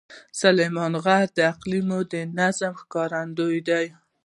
سلیمان 0.41 0.93
غر 1.03 1.25
د 1.37 1.37
اقلیمي 1.51 2.21
نظام 2.39 2.73
ښکارندوی 2.81 3.59
دی. 3.69 3.85